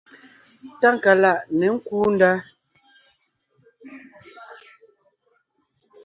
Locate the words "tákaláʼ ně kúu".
0.81-2.07